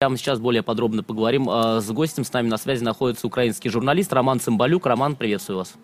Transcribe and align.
Прямо 0.00 0.16
сейчас 0.16 0.38
более 0.38 0.62
подробно 0.62 1.02
поговорим 1.02 1.50
э, 1.50 1.80
с 1.80 1.90
гостем. 1.90 2.22
С 2.22 2.32
нами 2.32 2.46
на 2.46 2.56
связи 2.56 2.84
находится 2.84 3.26
украинский 3.26 3.68
журналист 3.68 4.12
Роман 4.12 4.38
Цымбалюк. 4.38 4.86
Роман, 4.86 5.16
приветствую 5.16 5.58
вас. 5.58 5.74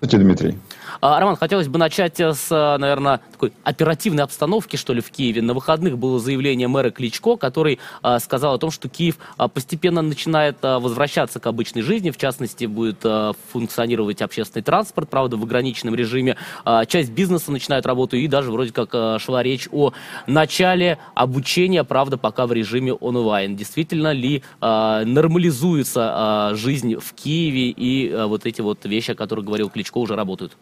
Здравствуйте, 0.00 0.24
Дмитрий. 0.24 0.58
А, 1.00 1.18
Роман, 1.20 1.36
хотелось 1.36 1.68
бы 1.68 1.78
начать 1.78 2.20
с, 2.20 2.50
наверное, 2.50 3.20
такой 3.32 3.52
оперативной 3.64 4.24
обстановки, 4.24 4.76
что 4.76 4.92
ли, 4.92 5.00
в 5.00 5.10
Киеве. 5.10 5.42
На 5.42 5.54
выходных 5.54 5.98
было 5.98 6.18
заявление 6.18 6.68
мэра 6.68 6.90
Кличко, 6.90 7.36
который 7.36 7.78
а, 8.02 8.18
сказал 8.18 8.54
о 8.54 8.58
том, 8.58 8.70
что 8.70 8.88
Киев 8.88 9.16
а, 9.36 9.48
постепенно 9.48 10.02
начинает 10.02 10.58
а, 10.62 10.80
возвращаться 10.80 11.40
к 11.40 11.46
обычной 11.46 11.82
жизни. 11.82 12.10
В 12.10 12.18
частности, 12.18 12.66
будет 12.66 12.98
а, 13.04 13.32
функционировать 13.52 14.22
общественный 14.22 14.62
транспорт, 14.62 15.08
правда, 15.08 15.36
в 15.36 15.42
ограниченном 15.42 15.94
режиме. 15.94 16.36
А, 16.64 16.84
часть 16.86 17.10
бизнеса 17.10 17.50
начинает 17.50 17.86
работу, 17.86 18.16
и 18.16 18.26
даже 18.28 18.50
вроде 18.50 18.72
как 18.72 18.90
а, 18.92 19.18
шла 19.18 19.42
речь 19.42 19.68
о 19.72 19.92
начале 20.26 20.98
обучения, 21.14 21.84
правда, 21.84 22.18
пока 22.18 22.46
в 22.46 22.52
режиме 22.52 22.92
онлайн. 22.92 23.56
Действительно 23.56 24.12
ли 24.12 24.42
а, 24.60 25.04
нормализуется 25.04 26.10
а, 26.12 26.54
жизнь 26.54 26.96
в 26.96 27.12
Киеве 27.14 27.70
и 27.70 28.10
а, 28.12 28.26
вот 28.26 28.46
эти 28.46 28.60
вот 28.60 28.84
вещи, 28.84 29.12
о 29.12 29.14
которых 29.14 29.44
говорил 29.44 29.68
Кличко? 29.70 29.86
Уже 29.96 30.14
работают? 30.14 30.56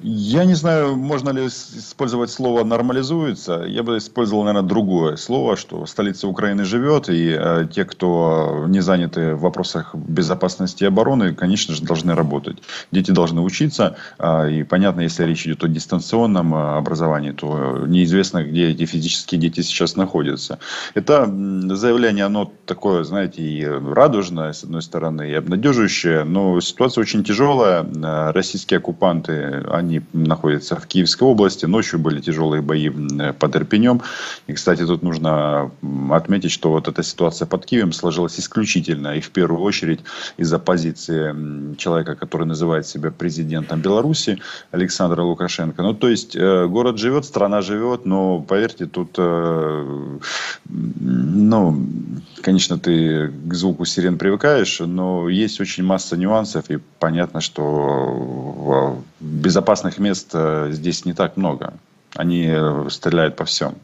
Я 0.00 0.44
не 0.44 0.54
знаю, 0.54 0.96
можно 0.96 1.30
ли 1.30 1.46
использовать 1.46 2.30
слово 2.30 2.62
«нормализуется». 2.62 3.64
Я 3.66 3.82
бы 3.82 3.98
использовал, 3.98 4.44
наверное, 4.44 4.68
другое 4.68 5.16
слово, 5.16 5.56
что 5.56 5.86
столица 5.86 6.28
Украины 6.28 6.64
живет, 6.64 7.08
и 7.08 7.36
э, 7.36 7.66
те, 7.74 7.84
кто 7.84 8.64
не 8.68 8.80
заняты 8.80 9.34
в 9.34 9.40
вопросах 9.40 9.96
безопасности 9.96 10.84
и 10.84 10.86
обороны, 10.86 11.34
конечно 11.34 11.74
же, 11.74 11.82
должны 11.82 12.14
работать. 12.14 12.58
Дети 12.92 13.10
должны 13.10 13.40
учиться, 13.40 13.96
э, 14.20 14.52
и 14.52 14.62
понятно, 14.62 15.00
если 15.00 15.24
речь 15.24 15.46
идет 15.46 15.64
о 15.64 15.68
дистанционном 15.68 16.54
э, 16.54 16.76
образовании, 16.76 17.32
то 17.32 17.84
неизвестно, 17.84 18.44
где 18.44 18.68
эти 18.68 18.86
физические 18.86 19.40
дети 19.40 19.62
сейчас 19.62 19.96
находятся. 19.96 20.60
Это 20.94 21.26
заявление, 21.26 22.26
оно 22.26 22.52
такое, 22.66 23.02
знаете, 23.02 23.42
и 23.42 23.64
радужное, 23.64 24.52
с 24.52 24.62
одной 24.62 24.82
стороны, 24.82 25.28
и 25.28 25.34
обнадеживающее, 25.34 26.22
но 26.22 26.60
ситуация 26.60 27.02
очень 27.02 27.24
тяжелая. 27.24 27.82
Э, 27.82 28.30
российские 28.30 28.78
оккупанты, 28.78 29.64
они 29.72 29.87
они 29.88 30.02
находятся 30.12 30.76
в 30.76 30.86
Киевской 30.86 31.24
области. 31.24 31.66
Ночью 31.66 31.98
были 31.98 32.20
тяжелые 32.20 32.62
бои 32.62 32.90
под 33.38 33.56
Ирпенем. 33.56 34.02
И, 34.46 34.52
кстати, 34.52 34.86
тут 34.86 35.02
нужно 35.02 35.70
отметить, 36.10 36.50
что 36.50 36.70
вот 36.70 36.88
эта 36.88 37.02
ситуация 37.02 37.46
под 37.46 37.66
Киевом 37.66 37.92
сложилась 37.92 38.38
исключительно 38.38 39.16
и 39.16 39.20
в 39.20 39.30
первую 39.30 39.62
очередь 39.62 40.00
из-за 40.36 40.58
позиции 40.58 41.74
человека, 41.76 42.14
который 42.14 42.46
называет 42.46 42.86
себя 42.86 43.10
президентом 43.10 43.80
Беларуси, 43.80 44.38
Александра 44.72 45.22
Лукашенко. 45.22 45.82
Ну, 45.82 45.94
то 45.94 46.08
есть, 46.08 46.36
э, 46.36 46.66
город 46.66 46.98
живет, 46.98 47.24
страна 47.24 47.62
живет, 47.62 48.06
но, 48.06 48.40
поверьте, 48.40 48.86
тут, 48.86 49.14
э, 49.18 50.18
ну, 50.68 51.76
конечно, 52.40 52.78
ты 52.78 53.28
к 53.28 53.54
звуку 53.54 53.84
сирен 53.84 54.18
привыкаешь, 54.18 54.80
но 54.80 55.28
есть 55.28 55.60
очень 55.60 55.84
масса 55.84 56.16
нюансов, 56.16 56.70
и 56.70 56.78
понятно, 56.98 57.40
что 57.40 59.02
безопасность 59.20 59.68
опасных 59.68 59.98
мест 59.98 60.30
э, 60.32 60.68
здесь 60.72 61.04
не 61.04 61.12
так 61.12 61.36
много. 61.36 61.74
Они 62.14 62.46
э, 62.48 62.88
стреляют 62.90 63.36
по 63.36 63.44
всем. 63.44 63.74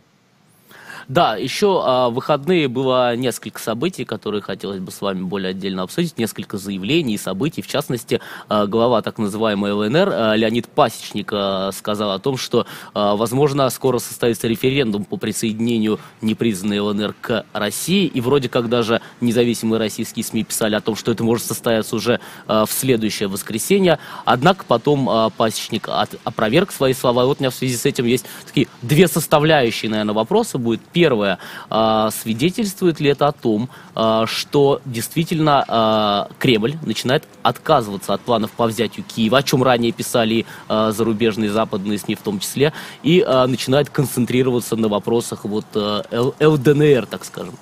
Да, 1.08 1.36
еще 1.36 1.83
а, 1.84 2.10
выходные 2.10 2.69
было 2.69 3.14
несколько 3.16 3.60
событий, 3.60 4.05
которые 4.05 4.41
хотелось 4.42 4.80
бы 4.80 4.91
с 4.91 5.00
вами 5.00 5.22
более 5.22 5.50
отдельно 5.50 5.83
обсудить, 5.83 6.19
несколько 6.19 6.56
заявлений 6.58 7.14
и 7.14 7.19
событий. 7.19 7.62
В 7.62 7.66
частности, 7.66 8.20
а, 8.48 8.66
глава 8.66 9.02
так 9.02 9.19
называемой 9.19 9.72
ЛНР 9.72 10.11
а, 10.12 10.34
Леонид 10.34 10.69
Пасечник 10.69 11.30
а, 11.33 11.70
сказал 11.72 12.12
о 12.12 12.19
том, 12.19 12.36
что, 12.36 12.66
а, 12.94 13.16
возможно, 13.16 13.69
скоро 13.70 13.98
состоится 13.98 14.48
референдум 14.48 15.05
по 15.05 15.16
присоединению 15.16 15.98
непризнанной 16.22 16.80
ЛНР 16.80 17.14
к 17.20 17.44
России. 17.52 18.06
И 18.06 18.20
вроде 18.20 18.48
как 18.48 18.68
даже 18.68 19.00
независимые 19.20 19.78
российские 19.78 20.24
СМИ 20.24 20.44
писали 20.44 20.74
о 20.74 20.80
том, 20.80 20.96
что 20.96 21.12
это 21.12 21.22
может 21.22 21.44
состояться 21.46 21.96
уже 21.96 22.20
а, 22.46 22.64
в 22.64 22.72
следующее 22.72 23.28
воскресенье. 23.28 23.98
Однако 24.24 24.64
потом 24.66 25.08
а, 25.08 25.30
Пасечник 25.30 25.89
от, 25.89 26.14
опроверг 26.24 26.73
свои 26.73 26.95
слова. 26.95 27.24
И 27.24 27.27
вот 27.27 27.39
у 27.40 27.42
меня 27.42 27.51
в 27.51 27.55
связи 27.55 27.77
с 27.77 27.84
этим 27.84 28.07
есть 28.07 28.24
такие 28.46 28.68
две 28.83 29.08
составляющие, 29.08 29.90
наверное, 29.90 30.14
вопроса 30.14 30.58
будет. 30.58 30.80
Первое, 30.94 31.38
а, 31.70 32.10
свидетельствует 32.12 33.00
ли 33.00 33.10
это 33.10 33.27
о 33.27 33.32
том, 33.32 33.68
а, 33.96 34.27
что 34.27 34.80
действительно 34.84 35.64
а, 35.66 36.28
Кремль 36.38 36.77
начинает 36.86 37.24
отказываться 37.42 38.14
от 38.14 38.20
планов 38.20 38.52
по 38.52 38.66
взятию 38.66 39.04
Киева, 39.04 39.38
о 39.38 39.42
чем 39.42 39.64
ранее 39.64 39.90
писали 39.90 40.46
зарубежные 40.68 41.50
западные 41.50 41.98
СМИ 41.98 42.14
в 42.14 42.22
том 42.22 42.38
числе, 42.38 42.72
и 43.02 43.24
начинает 43.48 43.90
концентрироваться 43.90 44.77
на 44.77 44.88
вопросах 44.88 45.44
вот 45.44 45.66
ЛДНР, 45.74 47.06
так 47.06 47.24
скажем? 47.24 47.54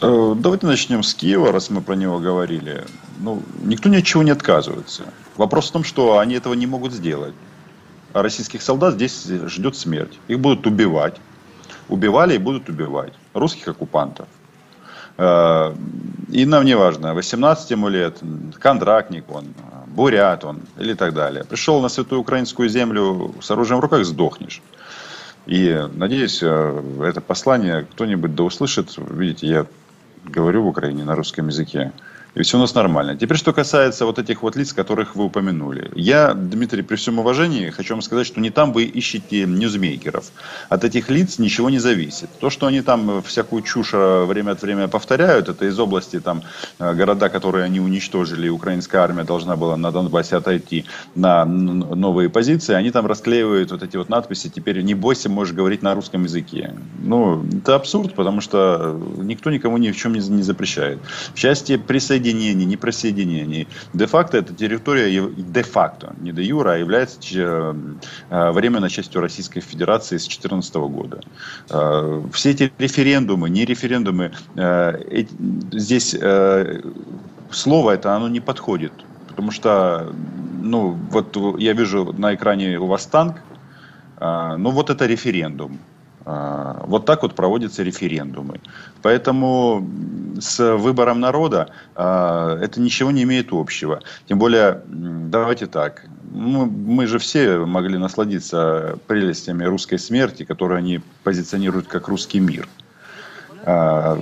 Э, 0.00 0.34
давайте 0.36 0.66
начнем 0.66 1.02
с 1.02 1.14
Киева, 1.14 1.52
раз 1.52 1.70
мы 1.70 1.82
про 1.82 1.94
него 1.94 2.18
говорили. 2.18 2.84
Ну, 3.20 3.42
никто 3.62 3.88
ни 3.88 3.96
от 3.96 4.04
чего 4.04 4.24
не 4.24 4.32
отказывается. 4.32 5.04
Вопрос 5.36 5.68
в 5.68 5.72
том, 5.72 5.84
что 5.84 6.18
они 6.18 6.34
этого 6.34 6.54
не 6.54 6.66
могут 6.66 6.92
сделать. 6.92 7.34
А 8.12 8.22
российских 8.22 8.62
солдат 8.62 8.94
здесь 8.94 9.24
ждет 9.24 9.76
смерть. 9.76 10.18
Их 10.26 10.40
будут 10.40 10.66
убивать 10.66 11.20
убивали 11.88 12.34
и 12.34 12.38
будут 12.38 12.68
убивать 12.68 13.12
русских 13.34 13.68
оккупантов. 13.68 14.26
Э, 15.16 15.74
и 16.30 16.46
нам 16.46 16.64
не 16.64 16.76
важно, 16.76 17.14
18 17.14 17.70
ему 17.70 17.88
лет, 17.88 18.18
контрактник 18.60 19.24
он, 19.30 19.46
бурят 19.86 20.44
он 20.44 20.60
или 20.78 20.94
так 20.94 21.14
далее. 21.14 21.44
Пришел 21.44 21.80
на 21.80 21.88
святую 21.88 22.20
украинскую 22.20 22.68
землю 22.68 23.34
с 23.40 23.50
оружием 23.50 23.80
в 23.80 23.82
руках, 23.82 24.04
сдохнешь. 24.04 24.62
И 25.46 25.88
надеюсь, 25.94 26.40
э, 26.42 26.82
это 27.02 27.20
послание 27.20 27.86
кто-нибудь 27.90 28.34
да 28.34 28.44
услышит. 28.44 28.94
Видите, 28.96 29.46
я 29.46 29.66
говорю 30.24 30.62
в 30.62 30.66
Украине 30.68 31.04
на 31.04 31.16
русском 31.16 31.48
языке. 31.48 31.92
И 32.38 32.42
все 32.42 32.56
у 32.56 32.60
нас 32.60 32.72
нормально. 32.72 33.16
Теперь, 33.16 33.36
что 33.36 33.52
касается 33.52 34.06
вот 34.06 34.20
этих 34.20 34.42
вот 34.42 34.54
лиц, 34.54 34.72
которых 34.72 35.16
вы 35.16 35.24
упомянули. 35.24 35.90
Я, 35.96 36.34
Дмитрий, 36.34 36.82
при 36.82 36.94
всем 36.94 37.18
уважении, 37.18 37.70
хочу 37.70 37.94
вам 37.94 38.02
сказать, 38.02 38.28
что 38.28 38.40
не 38.40 38.50
там 38.50 38.72
вы 38.72 38.84
ищете 38.84 39.44
ньюзмейкеров. 39.44 40.30
От 40.68 40.84
этих 40.84 41.10
лиц 41.10 41.40
ничего 41.40 41.68
не 41.68 41.80
зависит. 41.80 42.28
То, 42.38 42.48
что 42.48 42.68
они 42.68 42.80
там 42.80 43.24
всякую 43.24 43.62
чушь 43.62 43.90
э, 43.92 44.24
время 44.24 44.52
от 44.52 44.62
времени 44.62 44.86
повторяют, 44.86 45.48
это 45.48 45.64
из 45.64 45.76
области 45.80 46.20
там 46.20 46.42
э, 46.78 46.94
города, 46.94 47.28
которые 47.28 47.64
они 47.64 47.80
уничтожили, 47.80 48.48
украинская 48.48 49.02
армия 49.02 49.24
должна 49.24 49.56
была 49.56 49.76
на 49.76 49.90
Донбассе 49.90 50.36
отойти 50.36 50.84
на 51.16 51.44
новые 51.44 52.28
позиции, 52.28 52.72
они 52.72 52.92
там 52.92 53.06
расклеивают 53.06 53.72
вот 53.72 53.82
эти 53.82 53.96
вот 53.96 54.08
надписи, 54.08 54.48
теперь 54.48 54.80
не 54.82 54.94
бойся, 54.94 55.28
можешь 55.28 55.54
говорить 55.54 55.82
на 55.82 55.92
русском 55.92 56.22
языке. 56.22 56.72
Ну, 57.02 57.44
это 57.52 57.74
абсурд, 57.74 58.14
потому 58.14 58.40
что 58.40 58.96
никто 59.16 59.50
никому 59.50 59.76
ни 59.78 59.90
в 59.90 59.96
чем 59.96 60.12
не, 60.12 60.42
запрещает. 60.42 61.00
В 61.34 61.38
части 61.38 61.76
присоединения 61.76 62.27
присоединении, 62.28 62.66
не 62.66 62.76
присоединении. 62.76 63.66
Де-факто 63.94 64.38
эта 64.38 64.54
территория, 64.54 65.30
де-факто, 65.36 66.14
не 66.20 66.32
де-юра, 66.32 66.72
а 66.72 66.76
является 66.76 67.18
э, 67.34 67.74
э, 68.30 68.50
временной 68.50 68.90
частью 68.90 69.20
Российской 69.20 69.60
Федерации 69.60 70.16
с 70.16 70.26
2014 70.26 70.74
года. 70.74 71.20
Э, 71.70 72.22
все 72.32 72.50
эти 72.50 72.72
референдумы, 72.78 73.50
не 73.50 73.64
референдумы, 73.64 74.30
здесь 75.72 76.16
слово 77.50 77.90
это, 77.90 78.16
оно 78.16 78.28
не 78.28 78.40
подходит. 78.40 78.92
Потому 79.28 79.50
что, 79.50 80.12
ну, 80.62 80.96
вот 81.10 81.36
я 81.58 81.72
вижу 81.72 82.14
на 82.18 82.34
экране 82.34 82.78
у 82.78 82.86
вас 82.86 83.06
танк, 83.06 83.36
ну, 84.20 84.70
вот 84.70 84.90
это 84.90 85.06
референдум. 85.06 85.78
Вот 86.24 87.06
так 87.06 87.22
вот 87.22 87.34
проводятся 87.34 87.82
референдумы. 87.82 88.60
Поэтому 89.02 89.86
с 90.40 90.76
выбором 90.76 91.20
народа 91.20 91.70
а, 91.94 92.58
это 92.60 92.80
ничего 92.80 93.10
не 93.10 93.22
имеет 93.22 93.48
общего. 93.52 94.02
Тем 94.28 94.38
более, 94.38 94.82
давайте 94.86 95.66
так, 95.66 96.04
мы, 96.30 96.66
мы 96.66 97.06
же 97.06 97.18
все 97.18 97.64
могли 97.64 97.98
насладиться 97.98 98.98
прелестями 99.06 99.64
русской 99.64 99.98
смерти, 99.98 100.44
которую 100.44 100.78
они 100.78 101.00
позиционируют 101.24 101.88
как 101.88 102.08
русский 102.08 102.40
мир. 102.40 102.68
А, 103.64 104.18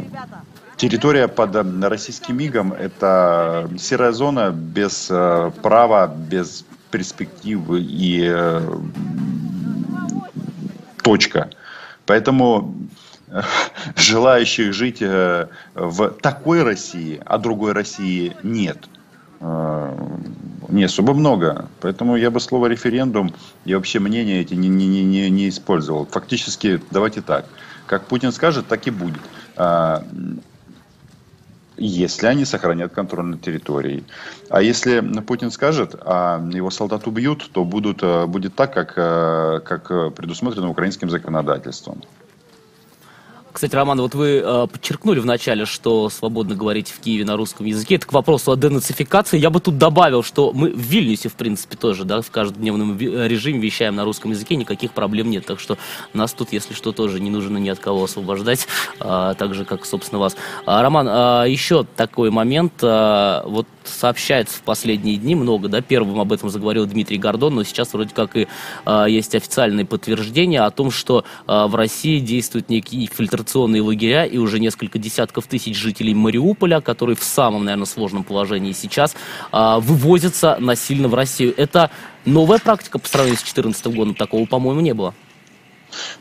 территория 0.77 1.28
под 1.28 1.57
российским 1.84 2.36
мигом– 2.36 2.72
это 2.78 3.71
серая 3.78 4.12
зона 4.12 4.51
без 4.51 5.10
права, 5.62 6.07
без 6.07 6.65
перспективы 6.91 7.80
и 7.80 8.22
э, 8.24 8.60
точка– 11.03 11.51
Поэтому 12.07 12.74
э, 12.89 13.05
желающих 13.96 14.72
жить 14.72 15.02
э, 15.02 15.48
в 15.74 16.10
такой 16.10 16.62
России, 16.62 17.20
а 17.24 17.38
другой 17.38 17.72
России 17.72 18.36
нет, 18.42 18.88
э, 19.40 19.98
не 20.68 20.84
особо 20.84 21.14
много. 21.14 21.68
Поэтому 21.80 22.16
я 22.16 22.30
бы 22.30 22.40
слово 22.40 22.66
референдум 22.66 23.34
и 23.64 23.74
вообще 23.74 23.98
мнение 23.98 24.40
эти 24.40 24.54
не, 24.54 24.68
не, 24.68 25.04
не, 25.04 25.30
не 25.30 25.48
использовал. 25.48 26.06
Фактически, 26.06 26.80
давайте 26.90 27.20
так. 27.20 27.46
Как 27.86 28.06
Путин 28.06 28.32
скажет, 28.32 28.66
так 28.66 28.86
и 28.86 28.90
будет 28.90 29.22
если 31.78 32.26
они 32.26 32.46
сохранят 32.46 32.92
контроль 32.92 33.26
над 33.26 33.42
территорией. 33.42 34.04
А 34.48 34.62
если 34.62 35.00
Путин 35.20 35.50
скажет, 35.50 35.94
а 36.00 36.42
его 36.50 36.70
солдат 36.70 37.06
убьют, 37.06 37.50
то 37.52 37.64
будут, 37.64 38.02
э, 38.02 38.26
будет 38.26 38.54
так, 38.54 38.72
как, 38.72 38.94
как 39.64 40.14
предусмотрено 40.14 40.70
украинским 40.70 41.10
законодательством. 41.10 42.02
Кстати, 43.56 43.74
Роман, 43.74 43.98
вот 44.03 44.14
вы 44.14 44.42
э, 44.44 44.66
подчеркнули 44.70 45.18
вначале, 45.18 45.64
что 45.64 46.10
свободно 46.10 46.54
говорить 46.54 46.91
в 46.91 47.00
Киеве 47.00 47.24
на 47.24 47.38
русском 47.38 47.64
языке. 47.64 47.94
Это 47.94 48.06
к 48.06 48.12
вопросу 48.12 48.53
о 48.53 48.56
денацификации. 48.56 49.38
Я 49.38 49.48
бы 49.48 49.60
тут 49.60 49.78
добавил, 49.78 50.22
что 50.22 50.53
мы 50.53 50.68
в 50.68 50.78
Вильнюсе, 50.78 51.30
в 51.30 51.36
принципе, 51.36 51.74
тоже, 51.74 52.04
да, 52.04 52.20
в 52.20 52.30
каждодневном 52.30 52.98
режиме 52.98 53.58
вещаем 53.58 53.97
на 53.97 54.04
русском 54.04 54.32
языке, 54.32 54.56
никаких 54.56 54.92
проблем 54.92 55.30
нет. 55.30 55.47
Так 55.47 55.58
что 55.58 55.78
нас 56.12 56.34
тут, 56.34 56.53
если 56.53 56.74
что, 56.74 56.92
тоже 56.92 57.18
не 57.18 57.30
нужно 57.30 57.56
ни 57.56 57.70
от 57.70 57.78
кого 57.78 58.04
освобождать, 58.04 58.68
э, 59.00 59.34
так 59.38 59.54
же, 59.54 59.64
как, 59.64 59.86
собственно, 59.86 60.18
вас. 60.18 60.36
А, 60.66 60.82
Роман, 60.82 61.09
э, 61.47 61.50
еще 61.50 61.86
такой 61.97 62.30
момент. 62.30 62.74
Э, 62.82 63.41
вот 63.47 63.66
сообщается 63.88 64.59
в 64.59 64.62
последние 64.62 65.16
дни 65.16 65.34
много, 65.34 65.68
да, 65.68 65.80
первым 65.80 66.20
об 66.20 66.32
этом 66.32 66.50
заговорил 66.50 66.86
Дмитрий 66.86 67.18
Гордон, 67.18 67.54
но 67.54 67.64
сейчас 67.64 67.92
вроде 67.92 68.14
как 68.14 68.36
и 68.36 68.48
э, 68.84 69.06
есть 69.09 69.34
официальные 69.34 69.86
подтверждения 69.86 70.60
о 70.62 70.70
том, 70.70 70.91
что 70.91 71.24
э, 71.47 71.66
в 71.66 71.74
России 71.74 72.18
действуют 72.18 72.68
некие 72.68 73.04
фильтрационные 73.47 73.83
лагеря 73.83 74.25
и 74.25 74.39
уже 74.39 74.59
несколько 74.59 74.98
десятков 74.98 75.47
тысяч 75.47 75.77
жителей 75.77 76.15
Мариуполя, 76.15 76.81
которые 76.81 77.16
в 77.16 77.22
самом, 77.22 77.65
наверное, 77.65 77.87
сложном 77.87 78.25
положении 78.25 78.72
сейчас, 78.72 79.15
э, 79.53 79.77
вывозятся 79.78 80.57
насильно 80.59 81.09
в 81.09 81.15
Россию. 81.15 81.54
Это 81.57 81.91
новая 82.25 82.59
практика 82.59 82.98
по 82.98 83.09
сравнению 83.09 83.39
с 83.39 83.43
2014 83.43 83.87
годом, 83.95 84.15
такого, 84.15 84.47
по-моему, 84.47 84.81
не 84.81 84.95
было. 84.95 85.15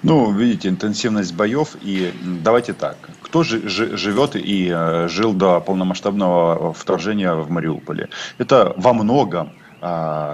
Ну, 0.03 0.31
видите, 0.31 0.69
интенсивность 0.69 1.33
боев 1.33 1.75
и 1.81 2.13
давайте 2.43 2.73
так. 2.73 2.97
Кто 3.21 3.43
же, 3.43 3.67
живет 3.67 4.35
и 4.35 4.71
э, 4.71 5.07
жил 5.09 5.33
до 5.33 5.59
полномасштабного 5.59 6.73
вторжения 6.73 7.33
в 7.33 7.49
Мариуполе? 7.49 8.09
Это 8.37 8.73
во 8.77 8.93
многом 8.93 9.47
а, 9.47 9.64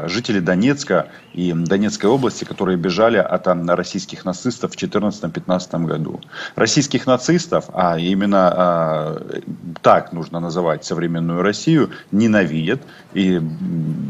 жители 0.08 0.40
Донецка 0.40 1.08
и 1.34 1.54
Донецкой 1.54 2.10
области, 2.10 2.46
которые 2.46 2.78
бежали 2.78 3.18
от 3.18 3.48
российских 3.48 4.26
нацистов 4.26 4.74
в 4.74 4.78
2014-2015 4.78 5.86
году. 5.86 6.22
Российских 6.56 7.06
нацистов, 7.06 7.66
а 7.74 7.98
именно 7.98 8.54
а, 8.54 9.42
так 9.82 10.14
нужно 10.14 10.40
называть 10.40 10.86
современную 10.86 11.42
Россию, 11.42 11.92
ненавидят, 12.12 12.82
и, 13.14 13.42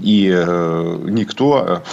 и 0.03 0.31
э, 0.31 0.97
никто 1.05 1.83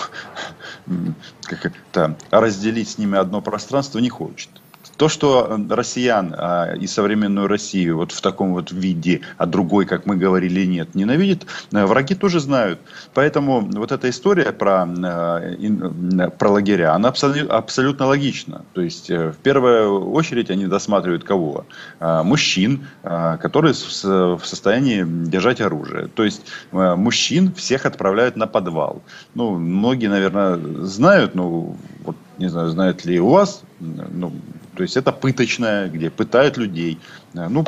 э, 0.86 0.90
как 1.42 1.66
это, 1.66 2.16
разделить 2.30 2.90
с 2.90 2.98
ними 2.98 3.18
одно 3.18 3.40
пространство 3.40 3.98
не 3.98 4.10
хочет. 4.10 4.50
То, 4.98 5.08
что 5.08 5.58
россиян 5.70 6.34
а, 6.36 6.74
и 6.74 6.88
современную 6.88 7.46
Россию 7.46 7.98
вот 7.98 8.10
в 8.10 8.20
таком 8.20 8.52
вот 8.52 8.72
виде, 8.72 9.20
а 9.36 9.46
другой, 9.46 9.86
как 9.86 10.06
мы 10.06 10.16
говорили, 10.16 10.66
нет, 10.66 10.96
ненавидит, 10.96 11.46
э, 11.72 11.86
враги 11.86 12.16
тоже 12.16 12.40
знают. 12.40 12.80
Поэтому 13.14 13.60
вот 13.60 13.92
эта 13.92 14.10
история 14.10 14.50
про, 14.50 14.88
э, 14.88 16.30
про 16.36 16.50
лагеря, 16.50 16.94
она 16.94 17.10
абсолютно, 17.10 18.06
логична. 18.06 18.64
То 18.72 18.80
есть, 18.80 19.08
э, 19.08 19.30
в 19.30 19.36
первую 19.36 20.10
очередь, 20.10 20.50
они 20.50 20.66
досматривают 20.66 21.22
кого? 21.22 21.64
А, 22.00 22.24
мужчин, 22.24 22.88
а, 23.04 23.36
которые 23.36 23.74
в 23.74 24.42
состоянии 24.44 25.04
держать 25.06 25.60
оружие. 25.60 26.08
То 26.08 26.24
есть, 26.24 26.42
мужчин 26.72 27.54
всех 27.54 27.86
отправляют 27.86 28.34
на 28.34 28.48
подвал. 28.48 29.02
Ну, 29.34 29.56
многие, 29.58 30.08
наверное, 30.08 30.56
знают, 30.84 31.36
но 31.36 31.76
вот 32.04 32.16
не 32.38 32.48
знаю, 32.48 32.68
знает 32.70 33.04
ли 33.04 33.20
у 33.20 33.28
вас, 33.28 33.62
ну, 33.80 34.32
то 34.78 34.82
есть 34.82 34.96
это 34.96 35.10
пыточная, 35.10 35.88
где 35.88 36.08
пытают 36.08 36.56
людей. 36.56 37.00
Э, 37.34 37.48
ну, 37.48 37.64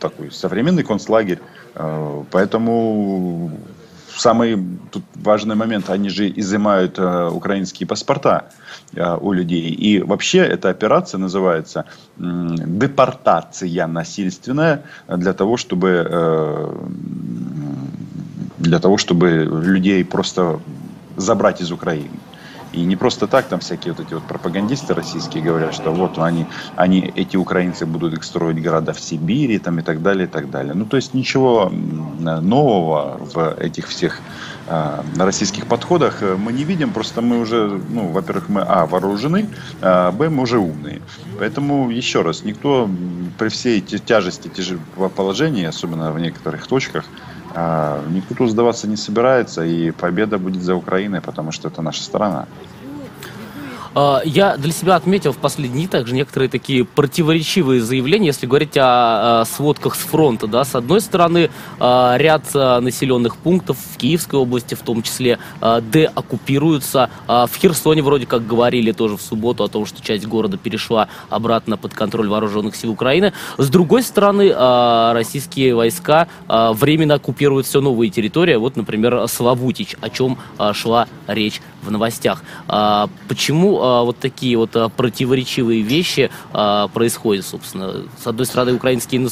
такой 0.00 0.30
современный 0.32 0.82
концлагерь. 0.82 1.38
Э, 1.74 2.24
поэтому 2.30 3.50
самый 4.16 4.58
тут 4.90 5.02
важный 5.14 5.56
момент, 5.56 5.90
они 5.90 6.08
же 6.08 6.32
изымают 6.40 6.98
э, 6.98 7.28
украинские 7.28 7.86
паспорта 7.86 8.44
у 9.20 9.32
людей. 9.32 9.72
И 9.72 10.00
вообще 10.00 10.38
эта 10.38 10.70
операция 10.70 11.18
называется 11.18 11.84
депортация 12.16 13.86
насильственная 13.86 14.84
для 15.08 15.32
того, 15.32 15.56
чтобы 15.56 15.90
для 18.58 18.78
того, 18.78 18.96
чтобы 18.96 19.28
людей 19.64 20.04
просто 20.04 20.60
забрать 21.16 21.60
из 21.60 21.72
Украины. 21.72 22.08
И 22.74 22.80
не 22.82 22.96
просто 22.96 23.26
так 23.26 23.46
там 23.46 23.60
всякие 23.60 23.94
вот 23.94 24.04
эти 24.04 24.14
вот 24.14 24.24
пропагандисты 24.24 24.94
российские 24.94 25.44
говорят, 25.44 25.74
что 25.74 25.92
вот 25.92 26.18
они, 26.18 26.46
они 26.74 27.12
эти 27.14 27.36
украинцы 27.36 27.86
будут 27.86 28.14
их 28.14 28.24
строить 28.24 28.60
города 28.60 28.92
в 28.92 29.00
Сибири 29.00 29.58
там, 29.58 29.78
и 29.78 29.82
так 29.82 30.02
далее, 30.02 30.26
и 30.26 30.30
так 30.30 30.50
далее. 30.50 30.74
Ну, 30.74 30.84
то 30.84 30.96
есть 30.96 31.14
ничего 31.14 31.70
нового 31.70 33.20
в 33.32 33.54
этих 33.60 33.86
всех 33.88 34.20
э, 34.66 35.02
российских 35.16 35.66
подходах 35.66 36.22
мы 36.22 36.52
не 36.52 36.64
видим, 36.64 36.92
просто 36.92 37.20
мы 37.20 37.38
уже, 37.38 37.80
ну, 37.90 38.08
во-первых, 38.08 38.48
мы, 38.48 38.62
а, 38.62 38.86
вооружены, 38.86 39.48
а, 39.80 40.10
б, 40.10 40.28
мы 40.28 40.42
уже 40.42 40.58
умные. 40.58 41.00
Поэтому, 41.38 41.90
еще 41.90 42.22
раз, 42.22 42.42
никто 42.42 42.90
при 43.38 43.48
всей 43.48 43.80
тяжести 43.80 44.50
положения, 45.14 45.68
особенно 45.68 46.10
в 46.10 46.18
некоторых 46.18 46.66
точках, 46.66 47.04
никто 47.54 48.34
тут 48.34 48.50
сдаваться 48.50 48.88
не 48.88 48.96
собирается, 48.96 49.64
и 49.64 49.90
победа 49.92 50.38
будет 50.38 50.62
за 50.62 50.74
Украиной, 50.74 51.20
потому 51.20 51.52
что 51.52 51.68
это 51.68 51.82
наша 51.82 52.02
страна. 52.02 52.46
А, 53.94 54.20
я 54.24 54.56
для 54.56 54.72
себя 54.72 54.96
отметил 54.96 55.32
в 55.32 55.38
последние 55.38 55.74
дни 55.74 55.86
также 55.86 56.14
некоторые 56.14 56.48
такие 56.48 56.84
противоречивые 56.84 57.80
заявления, 57.80 58.28
если 58.28 58.46
говорить 58.46 58.76
о, 58.76 59.44
сводках 59.44 59.94
с 59.94 59.98
фронта. 59.98 60.46
Да. 60.46 60.64
С 60.64 60.74
одной 60.74 61.00
стороны, 61.00 61.50
а, 61.78 62.16
ряд 62.16 62.44
а, 62.54 62.80
населенных 62.80 63.36
пунктов 63.36 63.76
в 63.92 63.96
Киевской 63.96 64.36
области 64.36 64.74
в 64.74 64.80
том 64.80 65.02
числе 65.02 65.38
деоккупируются. 65.60 67.10
В 67.26 67.50
Херсоне 67.56 68.02
вроде 68.02 68.26
как 68.26 68.46
говорили 68.46 68.92
тоже 68.92 69.16
в 69.16 69.22
субботу 69.22 69.64
о 69.64 69.68
том, 69.68 69.86
что 69.86 70.02
часть 70.02 70.26
города 70.26 70.56
перешла 70.56 71.08
обратно 71.30 71.76
под 71.76 71.94
контроль 71.94 72.28
вооруженных 72.28 72.76
сил 72.76 72.90
Украины. 72.90 73.32
С 73.58 73.68
другой 73.68 74.02
стороны, 74.02 74.52
российские 75.12 75.74
войска 75.74 76.28
временно 76.48 77.14
оккупируют 77.14 77.66
все 77.66 77.80
новые 77.80 78.10
территории. 78.10 78.56
Вот, 78.56 78.76
например, 78.76 79.26
Славутич, 79.28 79.96
о 80.00 80.10
чем 80.10 80.38
шла 80.72 81.06
речь 81.26 81.60
в 81.82 81.90
новостях. 81.90 82.42
Почему 83.28 83.83
а, 83.84 84.02
вот 84.02 84.18
такие 84.18 84.56
вот 84.56 84.74
а, 84.76 84.88
противоречивые 84.88 85.82
вещи 85.82 86.30
а, 86.52 86.88
происходят, 86.88 87.44
собственно. 87.44 88.02
С 88.22 88.26
одной 88.26 88.46
стороны, 88.46 88.74
украинские 88.74 89.28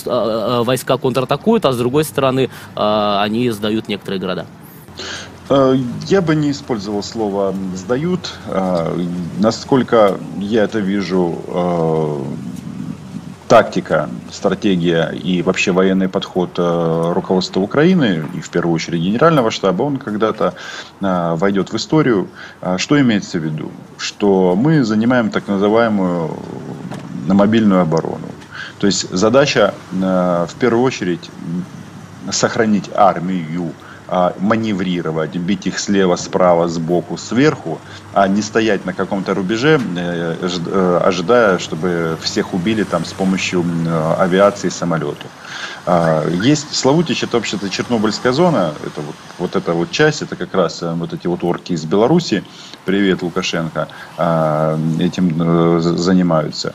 войска 0.65 0.99
контратакуют, 0.99 1.65
а 1.65 1.73
с 1.73 1.79
другой 1.79 2.05
стороны, 2.05 2.51
они 2.75 3.51
сдают 3.51 3.89
некоторые 3.89 4.21
города. 4.21 4.47
Я 6.07 6.23
бы 6.23 6.35
не 6.35 6.51
использовал 6.51 7.03
слово 7.03 7.55
«сдают». 7.75 8.33
Насколько 9.39 10.19
я 10.39 10.65
это 10.65 10.79
вижу, 10.79 11.39
тактика, 13.53 14.09
стратегия 14.31 15.11
и 15.11 15.43
вообще 15.43 15.73
военный 15.73 16.09
подход 16.09 16.53
э, 16.57 17.13
руководства 17.13 17.61
Украины 17.61 18.25
и 18.33 18.41
в 18.41 18.49
первую 18.49 18.75
очередь 18.75 19.03
генерального 19.03 19.51
штаба, 19.51 19.83
он 19.83 19.99
когда-то 19.99 20.55
э, 21.03 21.35
войдет 21.37 21.71
в 21.71 21.77
историю. 21.77 22.29
А 22.63 22.79
что 22.79 22.99
имеется 22.99 23.39
в 23.39 23.45
виду? 23.45 23.71
Что 23.99 24.57
мы 24.57 24.85
занимаем 24.85 25.29
так 25.29 25.49
называемую 25.49 26.35
на 27.27 27.35
мобильную 27.35 27.83
оборону. 27.83 28.27
То 28.79 28.87
есть 28.87 29.11
задача 29.11 29.75
э, 29.93 30.47
в 30.49 30.55
первую 30.59 30.83
очередь 30.83 31.31
сохранить 32.31 32.89
армию, 32.95 33.75
маневрировать, 34.39 35.37
бить 35.37 35.67
их 35.67 35.79
слева, 35.79 36.17
справа, 36.17 36.69
сбоку, 36.69 37.17
сверху, 37.17 37.79
а 38.13 38.29
не 38.29 38.43
стоять 38.43 38.85
на 38.85 38.93
каком-то 38.93 39.35
рубеже, 39.35 39.81
э, 39.97 40.37
э, 40.43 41.01
ожидая, 41.03 41.59
чтобы 41.59 42.19
всех 42.21 42.53
убили 42.53 42.85
там 42.85 43.05
с 43.05 43.13
помощью 43.13 43.65
авиации 44.19 44.69
и 44.69 44.71
самолету. 44.71 45.27
А, 45.87 46.29
есть 46.29 46.75
Славутич, 46.75 47.25
это 47.25 47.39
вообще-то 47.39 47.69
Чернобыльская 47.69 48.33
зона, 48.33 48.75
это 48.85 49.01
вот, 49.01 49.15
вот 49.39 49.57
эта 49.57 49.73
вот 49.73 49.91
часть, 49.91 50.23
это 50.23 50.37
как 50.37 50.55
раз 50.55 50.83
э, 50.83 50.93
вот 50.93 51.13
эти 51.13 51.27
вот 51.27 51.43
орки 51.43 51.73
из 51.73 51.85
Беларуси, 51.85 52.45
привет 52.85 53.23
Лукашенко, 53.23 53.89
а, 54.19 54.79
этим 55.01 55.81
занимаются. 55.81 56.75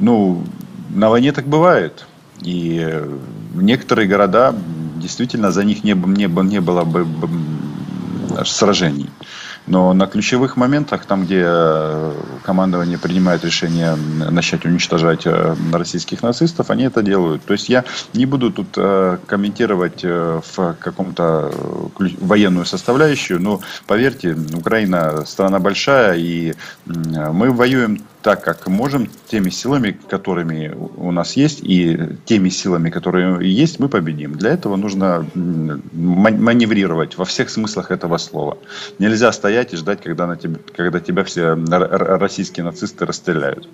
Ну, 0.00 0.44
на 0.90 1.08
войне 1.08 1.30
так 1.32 1.46
бывает. 1.46 2.06
И 2.40 3.00
некоторые 3.54 4.08
города 4.08 4.54
действительно 5.04 5.52
за 5.52 5.64
них 5.64 5.84
не, 5.84 5.92
не, 5.92 6.26
не 6.26 6.60
было 6.60 6.84
бы 6.84 7.06
сражений. 8.44 9.10
Но 9.66 9.94
на 9.94 10.06
ключевых 10.06 10.56
моментах, 10.56 11.06
там, 11.06 11.24
где 11.24 11.42
э, 11.46 12.12
командование 12.42 12.98
принимает 12.98 13.44
решение 13.44 13.96
начать 14.30 14.66
уничтожать 14.66 15.26
э, 15.26 15.56
российских 15.72 16.22
нацистов, 16.22 16.70
они 16.70 16.84
это 16.84 17.02
делают. 17.02 17.44
То 17.44 17.54
есть 17.54 17.70
я 17.70 17.84
не 18.12 18.26
буду 18.26 18.50
тут 18.50 18.68
э, 18.76 19.18
комментировать 19.26 20.04
в 20.04 20.76
каком-то 20.80 21.50
военную 22.20 22.66
составляющую, 22.66 23.40
но 23.40 23.60
поверьте, 23.86 24.36
Украина 24.54 25.24
страна 25.24 25.58
большая, 25.58 26.16
и 26.16 26.54
мы 26.84 27.50
воюем 27.50 28.02
так, 28.24 28.42
как 28.42 28.66
можем, 28.68 29.06
теми 29.28 29.50
силами, 29.50 29.98
которыми 30.08 30.74
у 30.96 31.12
нас 31.12 31.36
есть, 31.36 31.60
и 31.62 31.98
теми 32.24 32.48
силами, 32.48 32.88
которые 32.88 33.54
есть, 33.54 33.78
мы 33.78 33.90
победим. 33.90 34.32
Для 34.38 34.52
этого 34.52 34.76
нужно 34.76 35.26
маневрировать 35.34 37.18
во 37.18 37.26
всех 37.26 37.50
смыслах 37.50 37.90
этого 37.90 38.16
слова. 38.16 38.56
Нельзя 38.98 39.30
стоять 39.30 39.74
и 39.74 39.76
ждать, 39.76 40.00
когда, 40.00 40.26
на 40.26 40.36
тебя, 40.38 40.56
когда 40.74 41.00
тебя 41.00 41.22
все 41.22 41.52
российские 41.52 42.64
нацисты 42.64 43.04
расстреляют. 43.04 43.68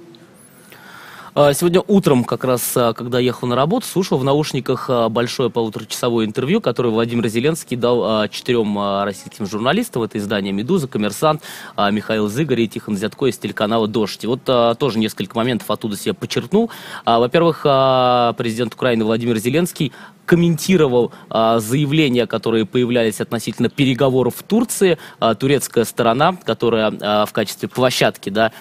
А, 1.32 1.54
сегодня 1.54 1.80
утром, 1.86 2.24
как 2.24 2.42
раз, 2.42 2.76
а, 2.76 2.92
когда 2.92 3.20
ехал 3.20 3.46
на 3.46 3.54
работу, 3.54 3.86
слушал 3.86 4.18
в 4.18 4.24
наушниках 4.24 4.86
а, 4.90 5.08
большое 5.08 5.48
полуторачасовое 5.48 6.26
интервью, 6.26 6.60
которое 6.60 6.88
Владимир 6.88 7.28
Зеленский 7.28 7.76
дал 7.76 8.26
четырем 8.28 9.04
российским 9.04 9.46
журналистам. 9.46 10.02
Это 10.02 10.18
издание 10.18 10.52
«Медуза», 10.52 10.88
«Коммерсант», 10.88 11.42
Михаил 11.76 12.28
Зыгорь 12.28 12.62
и 12.62 12.68
Тихон 12.68 12.96
Зятко 12.96 13.26
из 13.26 13.38
телеканала 13.38 13.86
«Дождь». 13.86 14.24
И 14.24 14.26
вот 14.26 14.42
тоже 14.78 14.98
несколько 14.98 15.36
моментов 15.36 15.70
оттуда 15.70 15.96
себе 15.96 16.14
подчеркнул. 16.14 16.70
Во-первых, 17.04 17.62
президент 18.36 18.74
Украины 18.74 19.04
Владимир 19.04 19.38
Зеленский 19.38 19.92
комментировал 20.30 21.10
а, 21.28 21.58
заявления, 21.58 22.24
которые 22.24 22.64
появлялись 22.64 23.20
относительно 23.20 23.68
переговоров 23.68 24.36
в 24.36 24.44
Турции. 24.44 24.96
А, 25.18 25.34
турецкая 25.34 25.84
сторона, 25.84 26.36
которая 26.44 26.92
а, 27.00 27.26
в 27.26 27.32
качестве 27.32 27.68
площадки 27.68 28.30
да, 28.30 28.52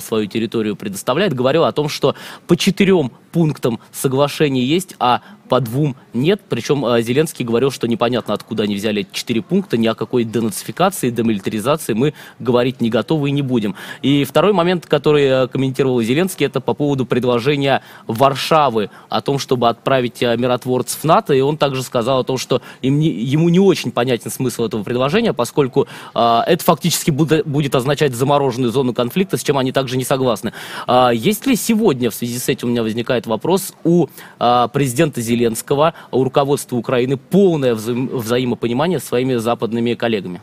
свою 0.00 0.26
территорию 0.26 0.76
предоставляет, 0.76 1.32
говорила 1.32 1.68
о 1.68 1.72
том, 1.72 1.88
что 1.88 2.14
по 2.46 2.54
четырем 2.54 3.12
пунктам 3.36 3.80
соглашения 3.92 4.64
есть, 4.64 4.96
а 4.98 5.20
по 5.46 5.60
двум 5.60 5.94
нет. 6.12 6.40
Причем 6.48 6.84
э, 6.86 7.02
Зеленский 7.02 7.44
говорил, 7.44 7.70
что 7.70 7.86
непонятно, 7.86 8.34
откуда 8.34 8.64
они 8.64 8.74
взяли 8.74 9.06
четыре 9.12 9.42
пункта, 9.42 9.76
ни 9.76 9.86
о 9.86 9.94
какой 9.94 10.24
денацификации, 10.24 11.10
демилитаризации 11.10 11.92
мы 11.92 12.14
говорить 12.38 12.80
не 12.80 12.90
готовы 12.90 13.28
и 13.28 13.32
не 13.32 13.42
будем. 13.42 13.74
И 14.02 14.24
второй 14.24 14.52
момент, 14.52 14.86
который 14.86 15.24
э, 15.24 15.48
комментировал 15.48 16.00
Зеленский, 16.02 16.46
это 16.46 16.60
по 16.60 16.72
поводу 16.72 17.04
предложения 17.06 17.82
Варшавы 18.06 18.90
о 19.10 19.20
том, 19.20 19.38
чтобы 19.38 19.68
отправить 19.68 20.22
э, 20.22 20.34
миротворцев 20.36 21.04
НАТО. 21.04 21.34
И 21.34 21.40
он 21.40 21.58
также 21.58 21.82
сказал 21.82 22.20
о 22.20 22.24
том, 22.24 22.38
что 22.38 22.62
им 22.82 22.98
не, 22.98 23.10
ему 23.10 23.48
не 23.48 23.60
очень 23.60 23.92
понятен 23.92 24.30
смысл 24.30 24.64
этого 24.64 24.82
предложения, 24.82 25.32
поскольку 25.34 25.86
э, 26.14 26.40
это 26.46 26.64
фактически 26.64 27.10
будет, 27.10 27.46
будет 27.46 27.74
означать 27.74 28.14
замороженную 28.14 28.72
зону 28.72 28.94
конфликта, 28.94 29.36
с 29.36 29.42
чем 29.42 29.58
они 29.58 29.72
также 29.72 29.96
не 29.96 30.04
согласны. 30.04 30.52
Э, 30.88 31.10
есть 31.12 31.46
ли 31.46 31.54
сегодня, 31.54 32.10
в 32.10 32.14
связи 32.14 32.38
с 32.38 32.48
этим 32.48 32.68
у 32.68 32.70
меня 32.70 32.82
возникает 32.82 33.25
вопрос, 33.26 33.74
у 33.84 34.06
э, 34.38 34.68
президента 34.72 35.20
Зеленского 35.20 35.94
у 36.10 36.24
руководства 36.24 36.76
Украины 36.76 37.16
полное 37.16 37.74
вза 37.74 37.92
взаимопонимание 37.92 39.00
с 39.00 39.04
своими 39.04 39.36
западными 39.36 39.94
коллегами? 39.94 40.40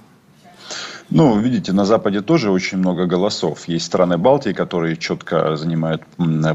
Ну, 1.09 1.37
видите, 1.37 1.73
на 1.73 1.85
Западе 1.85 2.21
тоже 2.21 2.49
очень 2.49 2.77
много 2.77 3.05
голосов. 3.05 3.67
Есть 3.67 3.85
страны 3.85 4.17
Балтии, 4.17 4.53
которые 4.53 4.97
четко 4.97 5.55
занимают 5.55 6.01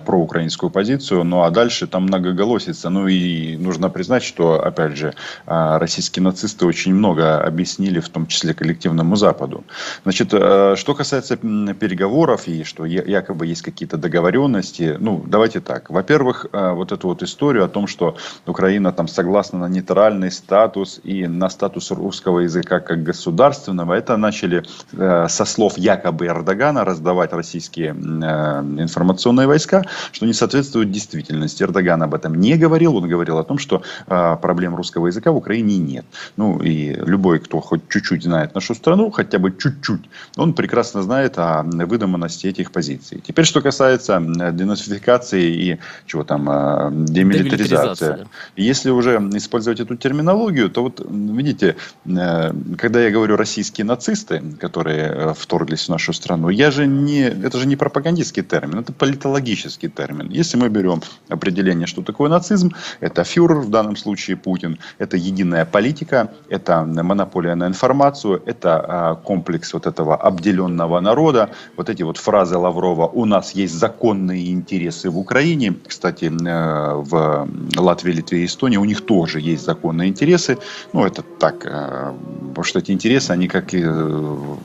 проукраинскую 0.05 0.71
позицию, 0.71 1.25
ну 1.25 1.43
а 1.43 1.51
дальше 1.51 1.87
там 1.87 2.05
многоголосица. 2.05 2.91
Ну 2.91 3.07
и 3.07 3.57
нужно 3.57 3.91
признать, 3.91 4.23
что, 4.23 4.61
опять 4.65 4.97
же, 4.97 5.15
а, 5.47 5.79
российские 5.79 6.23
нацисты 6.23 6.67
очень 6.67 6.95
много 6.95 7.41
объяснили, 7.41 8.01
в 8.01 8.09
том 8.09 8.27
числе 8.27 8.55
коллективному 8.55 9.17
Западу. 9.17 9.65
Значит, 10.03 10.31
э, 10.33 10.75
что 10.77 10.95
касается 10.95 11.37
переговоров 11.37 12.49
и 12.49 12.65
что 12.65 12.85
якобы 12.85 13.47
есть 13.47 13.63
какие-то 13.63 13.97
договоренности, 13.97 14.97
ну, 14.99 15.23
давайте 15.27 15.61
так. 15.61 15.91
Во-первых, 15.91 16.47
э, 16.53 16.73
вот 16.73 16.93
эту 16.93 17.09
вот 17.09 17.23
историю 17.23 17.65
о 17.65 17.69
том, 17.69 17.87
что 17.87 18.17
Украина 18.47 18.93
там 18.93 19.09
согласна 19.09 19.59
на 19.61 19.69
нейтральный 19.69 20.31
статус 20.31 21.01
и 21.05 21.27
на 21.27 21.49
статус 21.51 21.91
русского 21.91 22.41
языка 22.41 22.81
как 22.81 23.03
государственного, 23.03 23.95
это 23.95 24.17
начали 24.17 24.38
начали 24.39 24.63
э, 24.93 25.29
со 25.29 25.45
слов 25.45 25.79
якобы 25.79 26.27
Эрдогана 26.27 26.85
раздавать 26.85 27.33
российские 27.33 27.89
э, 27.89 28.83
информационные 28.83 29.47
войска, 29.47 29.85
что 30.13 30.27
не 30.27 30.33
соответствует 30.33 30.91
действительности. 30.91 31.65
Эрдоган 31.65 32.03
об 32.03 32.15
этом 32.15 32.35
не 32.35 32.57
говорил, 32.57 32.97
он 32.97 33.09
говорил 33.09 33.39
о 33.39 33.45
том, 33.45 33.59
что 33.59 33.83
э, 34.07 34.37
проблем 34.41 34.77
русского 34.77 35.09
языка 35.09 35.33
в 35.33 35.37
Украине 35.37 35.79
нет. 35.79 36.05
Ну 36.37 36.61
и 36.61 36.95
любой, 36.95 37.41
кто 37.41 37.61
хоть 37.61 37.89
чуть-чуть 37.89 38.23
знает 38.23 38.55
нашу 38.55 38.75
страну, 38.75 39.11
хотя 39.11 39.39
бы 39.39 39.51
чуть-чуть, 39.51 40.09
он 40.37 40.55
прекрасно 40.55 41.03
знает 41.03 41.39
о 41.39 41.63
выдуманности 41.63 42.47
этих 42.47 42.71
позиций. 42.71 43.23
Теперь, 43.27 43.45
что 43.45 43.61
касается 43.61 44.21
денацификации 44.53 45.73
и 45.73 45.79
чего 46.07 46.25
там, 46.25 47.05
демилитаризации. 47.05 48.09
Да. 48.09 48.25
Если 48.57 48.91
уже 48.91 49.17
использовать 49.35 49.81
эту 49.81 49.97
терминологию, 49.97 50.71
то 50.71 50.83
вот 50.83 51.05
видите, 51.11 51.77
когда 52.05 53.01
я 53.01 53.11
говорю 53.11 53.37
российские 53.37 53.85
нацисты, 54.29 54.59
которые 54.61 55.07
э, 55.07 55.35
вторглись 55.35 55.87
в 55.87 55.89
нашу 55.89 56.13
страну, 56.13 56.49
я 56.51 56.71
же 56.71 56.87
не, 56.87 57.23
это 57.23 57.59
же 57.59 57.67
не 57.67 57.77
пропагандистский 57.77 58.43
термин, 58.43 58.79
это 58.79 58.93
политологический 58.93 59.89
термин. 59.89 60.29
Если 60.31 60.59
мы 60.59 60.69
берем 60.69 61.03
определение, 61.29 61.87
что 61.87 62.03
такое 62.03 62.31
нацизм, 62.31 62.71
это 63.01 63.25
фюрер, 63.25 63.61
в 63.61 63.71
данном 63.71 63.97
случае 63.97 64.37
Путин, 64.37 64.79
это 64.99 65.17
единая 65.17 65.65
политика, 65.65 66.29
это 66.51 66.85
монополия 66.85 67.55
на 67.55 67.67
информацию, 67.67 68.43
это 68.47 68.85
а, 68.89 69.15
комплекс 69.15 69.75
вот 69.75 69.87
этого 69.87 70.17
обделенного 70.17 71.01
народа, 71.01 71.51
вот 71.77 71.89
эти 71.89 72.05
вот 72.05 72.17
фразы 72.17 72.57
Лаврова 72.57 73.07
«у 73.07 73.25
нас 73.25 73.55
есть 73.55 73.75
законные 73.75 74.53
интересы 74.53 75.11
в 75.11 75.19
Украине», 75.19 75.75
кстати, 75.87 76.25
э, 76.25 76.95
в 76.95 77.49
Латвии, 77.77 78.13
Литве 78.13 78.39
и 78.39 78.45
Эстонии 78.45 78.79
у 78.79 78.85
них 78.85 79.01
тоже 79.01 79.41
есть 79.41 79.65
законные 79.65 80.09
интересы, 80.09 80.59
ну 80.93 81.05
это 81.05 81.23
так, 81.23 81.67
э, 81.67 82.13
потому 82.49 82.65
что 82.65 82.79
эти 82.79 82.93
интересы, 82.93 83.33
они 83.33 83.49
как 83.49 83.75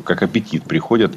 как 0.04 0.24
аппетит 0.24 0.64
приходят 0.64 1.14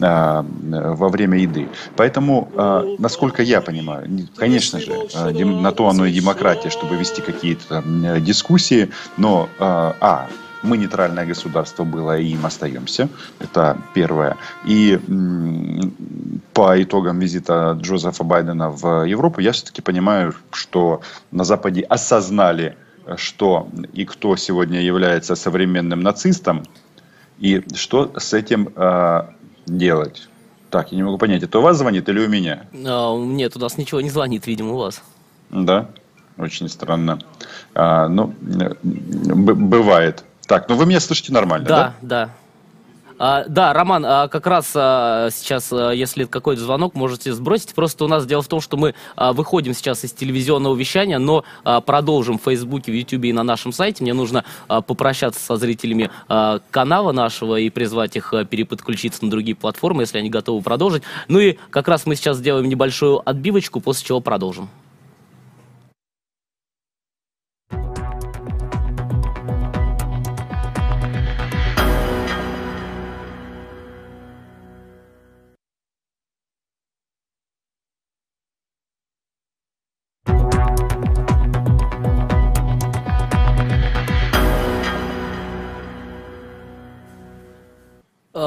а, 0.00 0.44
во 0.60 1.08
время 1.08 1.38
еды. 1.38 1.68
Поэтому, 1.96 2.48
а, 2.56 2.84
насколько 2.98 3.42
я 3.42 3.60
понимаю, 3.60 4.08
конечно 4.36 4.80
же, 4.80 4.92
а, 5.14 5.30
на 5.30 5.72
то 5.72 5.88
оно 5.88 6.06
и 6.06 6.12
демократия, 6.12 6.70
чтобы 6.70 6.96
вести 6.96 7.22
какие-то 7.22 7.82
дискуссии, 8.20 8.90
но, 9.16 9.48
а, 9.58 10.28
мы 10.64 10.78
нейтральное 10.78 11.26
государство 11.26 11.84
было 11.84 12.18
и 12.18 12.28
им 12.28 12.46
остаемся. 12.46 13.08
Это 13.38 13.76
первое. 13.92 14.36
И 14.64 14.98
по 16.54 16.82
итогам 16.82 17.18
визита 17.18 17.76
Джозефа 17.80 18.24
Байдена 18.24 18.70
в 18.70 19.04
Европу 19.04 19.40
я 19.40 19.52
все-таки 19.52 19.82
понимаю, 19.82 20.34
что 20.52 21.02
на 21.30 21.44
Западе 21.44 21.82
осознали, 21.82 22.76
что 23.16 23.68
и 23.92 24.04
кто 24.06 24.36
сегодня 24.36 24.80
является 24.80 25.34
современным 25.36 26.00
нацистом, 26.00 26.62
и 27.38 27.62
что 27.74 28.12
с 28.18 28.32
этим 28.32 28.72
э, 28.74 29.22
делать? 29.66 30.28
Так, 30.70 30.92
я 30.92 30.96
не 30.96 31.02
могу 31.02 31.18
понять, 31.18 31.42
это 31.42 31.58
у 31.58 31.62
вас 31.62 31.78
звонит 31.78 32.08
или 32.08 32.24
у 32.24 32.28
меня? 32.28 32.66
А, 32.72 33.16
нет, 33.16 33.56
у 33.56 33.60
нас 33.60 33.78
ничего 33.78 34.00
не 34.00 34.10
звонит, 34.10 34.46
видимо, 34.46 34.72
у 34.72 34.78
вас. 34.78 35.02
Да, 35.50 35.88
очень 36.36 36.68
странно. 36.68 37.18
А, 37.74 38.08
ну, 38.08 38.34
бывает. 38.42 40.24
Так, 40.46 40.68
ну 40.68 40.76
вы 40.76 40.86
меня 40.86 41.00
слышите 41.00 41.32
нормально, 41.32 41.66
да? 41.66 41.76
Да, 41.76 41.94
да. 42.02 42.30
А, 43.18 43.44
да, 43.48 43.72
Роман, 43.72 44.04
а 44.04 44.28
как 44.28 44.46
раз 44.46 44.72
а, 44.74 45.28
сейчас, 45.30 45.72
а, 45.72 45.92
если 45.92 46.24
какой-то 46.24 46.62
звонок, 46.62 46.94
можете 46.94 47.32
сбросить. 47.32 47.74
Просто 47.74 48.04
у 48.04 48.08
нас 48.08 48.26
дело 48.26 48.42
в 48.42 48.48
том, 48.48 48.60
что 48.60 48.76
мы 48.76 48.94
а, 49.16 49.32
выходим 49.32 49.74
сейчас 49.74 50.04
из 50.04 50.12
телевизионного 50.12 50.74
вещания, 50.74 51.18
но 51.18 51.44
а, 51.62 51.80
продолжим 51.80 52.38
в 52.38 52.42
Фейсбуке, 52.42 52.90
в 52.90 52.94
Ютубе 52.94 53.30
и 53.30 53.32
на 53.32 53.44
нашем 53.44 53.72
сайте. 53.72 54.02
Мне 54.02 54.14
нужно 54.14 54.44
а, 54.68 54.80
попрощаться 54.80 55.40
со 55.40 55.56
зрителями 55.56 56.10
а, 56.28 56.60
канала 56.70 57.12
нашего 57.12 57.56
и 57.56 57.70
призвать 57.70 58.16
их 58.16 58.32
а, 58.34 58.44
переподключиться 58.44 59.24
на 59.24 59.30
другие 59.30 59.54
платформы, 59.54 60.02
если 60.02 60.18
они 60.18 60.30
готовы 60.30 60.62
продолжить. 60.62 61.04
Ну 61.28 61.38
и 61.38 61.56
как 61.70 61.88
раз 61.88 62.06
мы 62.06 62.16
сейчас 62.16 62.38
сделаем 62.38 62.68
небольшую 62.68 63.22
отбивочку, 63.28 63.80
после 63.80 64.06
чего 64.06 64.20
продолжим. 64.20 64.68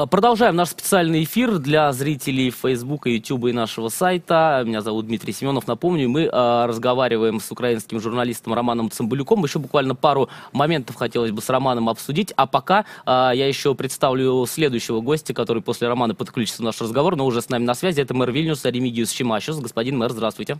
Продолжаем 0.06 0.56
наш 0.56 0.70
специальный 0.70 1.24
эфир 1.24 1.58
для 1.58 1.92
зрителей 1.92 2.50
Фейсбука, 2.50 3.08
Ютуба 3.08 3.50
и 3.50 3.52
нашего 3.52 3.88
сайта. 3.88 4.62
Меня 4.66 4.82
зовут 4.82 5.06
Дмитрий 5.06 5.32
Семенов. 5.32 5.66
Напомню, 5.66 6.08
мы 6.08 6.22
э, 6.22 6.66
разговариваем 6.66 7.40
с 7.40 7.50
украинским 7.50 8.00
журналистом 8.00 8.54
Романом 8.54 8.90
Цымбалюком. 8.90 9.42
Еще 9.44 9.58
буквально 9.58 9.94
пару 9.94 10.28
моментов 10.52 10.96
хотелось 10.96 11.30
бы 11.30 11.42
с 11.42 11.48
Романом 11.48 11.88
обсудить. 11.88 12.32
А 12.36 12.46
пока 12.46 12.84
э, 13.06 13.30
я 13.34 13.48
еще 13.48 13.74
представлю 13.74 14.46
следующего 14.46 15.00
гостя, 15.00 15.34
который 15.34 15.62
после 15.62 15.88
Романа 15.88 16.14
подключится 16.14 16.62
в 16.62 16.64
наш 16.64 16.80
разговор, 16.80 17.16
но 17.16 17.24
уже 17.24 17.42
с 17.42 17.48
нами 17.48 17.64
на 17.64 17.74
связи. 17.74 18.00
Это 18.00 18.14
мэр 18.14 18.30
Вильнюса 18.30 18.68
Ремигиус 18.70 19.10
Чимащус. 19.10 19.58
Господин 19.58 19.98
мэр, 19.98 20.12
здравствуйте. 20.12 20.58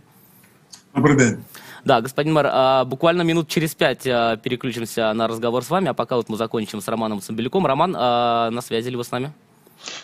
Добрый 0.93 1.17
день. 1.17 1.43
Да, 1.85 2.01
господин 2.01 2.33
мэр, 2.33 2.47
а, 2.51 2.85
буквально 2.85 3.21
минут 3.21 3.47
через 3.47 3.75
пять 3.75 4.05
а, 4.07 4.37
переключимся 4.37 5.13
на 5.13 5.27
разговор 5.27 5.63
с 5.63 5.69
вами, 5.69 5.89
а 5.89 5.93
пока 5.93 6.15
вот 6.15 6.29
мы 6.29 6.37
закончим 6.37 6.81
с 6.81 6.87
Романом 6.87 7.21
Цымбеляком. 7.21 7.65
Роман, 7.65 7.95
а, 7.97 8.49
на 8.49 8.61
связи 8.61 8.89
ли 8.89 8.95
вы 8.95 9.03
с 9.03 9.11
нами? 9.11 9.33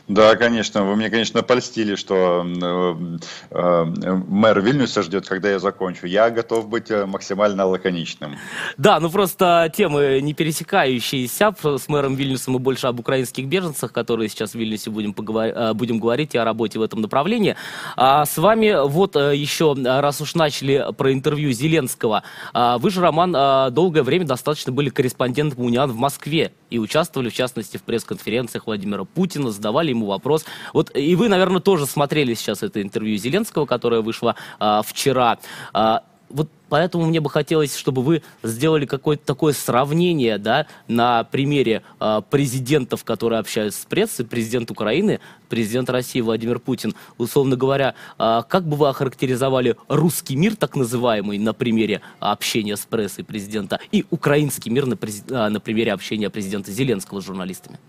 Да, 0.08 0.36
конечно. 0.36 0.84
Вы 0.84 0.96
мне, 0.96 1.10
конечно, 1.10 1.42
польстили, 1.44 1.96
что 1.96 2.46
э, 2.46 3.18
э, 3.52 3.84
мэр 4.28 4.62
Вильнюса 4.62 5.02
ждет, 5.04 5.28
когда 5.28 5.50
я 5.50 5.60
закончу. 5.60 6.06
Я 6.06 6.30
готов 6.30 6.68
быть 6.70 6.92
э, 6.92 7.06
максимально 7.06 7.66
лаконичным. 7.66 8.38
Да, 8.78 9.00
ну 9.00 9.10
просто 9.10 9.72
темы 9.76 10.20
не 10.22 10.34
пересекающиеся. 10.34 11.54
С 11.62 11.88
мэром 11.88 12.16
Вильнюса 12.16 12.52
мы 12.52 12.60
больше 12.60 12.88
об 12.88 13.00
украинских 13.00 13.46
беженцах, 13.48 13.92
которые 13.92 14.30
сейчас 14.30 14.52
в 14.52 14.56
Вильнюсе 14.56 14.90
будем, 14.90 15.14
поговор... 15.14 15.74
Будем 15.74 16.00
говорить, 16.00 16.36
и 16.36 16.38
о 16.38 16.46
работе 16.46 16.80
в 16.80 16.82
этом 16.82 17.02
направлении. 17.02 17.56
А 17.96 18.26
с 18.26 18.38
вами 18.38 18.88
вот 18.88 19.16
еще, 19.16 19.74
раз 19.74 20.22
уж 20.22 20.36
начали 20.36 20.86
про 20.98 21.12
интервью 21.12 21.52
Зеленского. 21.52 22.24
А 22.54 22.78
вы 22.78 22.90
же, 22.90 23.02
Роман, 23.02 23.74
долгое 23.74 24.04
время 24.04 24.26
достаточно 24.26 24.72
были 24.72 24.90
корреспондентом 24.90 25.66
УНИАН 25.66 25.92
в 25.92 25.98
Москве 25.98 26.52
и 26.70 26.80
участвовали, 26.80 27.30
в 27.30 27.34
частности, 27.34 27.78
в 27.78 27.84
пресс-конференциях 27.84 28.68
Владимира 28.68 29.04
Путина, 29.04 29.52
задавали 29.52 29.90
ему 29.90 30.06
вопрос. 30.06 30.46
Вот 30.74 30.96
и 30.96 31.16
вы, 31.16 31.30
наверное, 31.30 31.62
тоже 31.62 31.86
смотрели 31.86 32.34
сейчас 32.34 32.64
это 32.64 32.82
интервью 32.82 33.18
Зеленского, 33.18 33.66
которое 33.66 34.02
вышло 34.02 34.36
а, 34.60 34.82
вчера. 34.82 35.38
А, 35.74 36.04
вот 36.30 36.50
поэтому 36.70 37.06
мне 37.06 37.20
бы 37.20 37.30
хотелось, 37.30 37.76
чтобы 37.76 38.02
вы 38.02 38.22
сделали 38.44 38.86
какое-то 38.86 39.26
такое 39.26 39.54
сравнение, 39.54 40.38
да, 40.38 40.68
на 40.88 41.24
примере 41.24 41.84
э, 42.00 42.22
президентов, 42.30 43.04
которые 43.04 43.40
общаются 43.40 43.82
с 43.82 43.86
прессой, 43.86 44.26
президент 44.26 44.72
Украины, 44.72 45.20
президент 45.50 45.90
России 45.90 46.22
Владимир 46.22 46.60
Путин. 46.60 46.96
Условно 47.18 47.56
говоря, 47.56 47.96
э, 48.18 48.42
как 48.48 48.68
бы 48.68 48.76
вы 48.76 48.90
охарактеризовали 48.90 49.76
русский 49.88 50.36
мир, 50.36 50.56
так 50.56 50.76
называемый, 50.76 51.38
на 51.38 51.54
примере 51.54 52.02
общения 52.20 52.76
с 52.76 52.86
прессой 52.86 53.24
президента, 53.24 53.80
и 53.92 54.06
украинский 54.10 54.72
мир 54.72 54.86
на, 54.86 54.96
э, 54.96 55.50
на 55.50 55.60
примере 55.60 55.94
общения 55.94 56.30
президента 56.30 56.72
Зеленского 56.72 57.22
с 57.22 57.26
журналистами? 57.26 57.80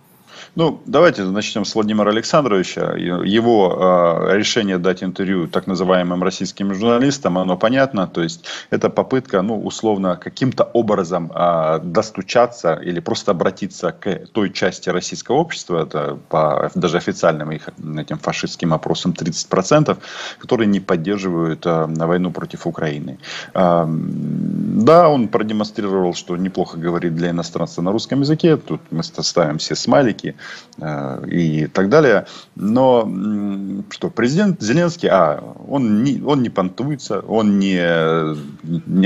Ну, 0.55 0.81
давайте 0.87 1.25
начнем 1.25 1.65
с 1.65 1.75
Владимира 1.75 2.11
Александровича. 2.11 2.95
Его 2.97 4.27
э, 4.31 4.37
решение 4.37 4.79
дать 4.79 5.03
интервью 5.03 5.47
так 5.49 5.67
называемым 5.67 6.23
российским 6.23 6.75
журналистам, 6.75 7.39
оно 7.39 7.57
понятно. 7.57 8.07
То 8.07 8.23
есть 8.23 8.47
это 8.71 8.91
попытка, 8.91 9.43
ну, 9.43 9.63
условно, 9.63 10.17
каким-то 10.17 10.65
образом 10.65 11.31
э, 11.35 11.81
достучаться 11.83 12.75
или 12.75 13.01
просто 13.01 13.33
обратиться 13.33 13.93
к 13.93 14.27
той 14.33 14.51
части 14.51 14.91
российского 14.91 15.37
общества, 15.37 15.83
это 15.83 16.19
по 16.29 16.71
даже 16.75 16.97
официальным 16.97 17.53
их 17.53 17.69
этим 17.99 18.19
фашистским 18.19 18.73
опросам 18.73 19.13
30%, 19.13 19.97
которые 20.39 20.67
не 20.67 20.81
поддерживают 20.81 21.67
э, 21.67 21.87
войну 21.87 22.31
против 22.31 22.67
Украины. 22.67 23.19
Э, 23.55 23.85
да, 23.87 25.09
он 25.09 25.29
продемонстрировал, 25.29 26.15
что 26.15 26.37
неплохо 26.37 26.79
говорит 26.79 27.15
для 27.15 27.31
иностранца 27.31 27.83
на 27.83 27.93
русском 27.93 28.21
языке. 28.21 28.57
Тут 28.57 28.81
мы 28.91 29.03
ставим 29.03 29.59
все 29.59 29.75
смайлики 29.75 30.26
э, 30.79 31.29
и 31.29 31.67
так 31.67 31.89
далее. 31.89 32.27
Но 32.55 33.09
что, 33.91 34.11
президент 34.11 34.63
Зеленский, 34.63 35.09
а, 35.11 35.41
он 35.69 36.03
не, 36.03 36.21
он 36.23 36.43
не 36.43 36.51
понтуется, 36.51 37.21
он 37.21 37.59
не, 37.59 37.79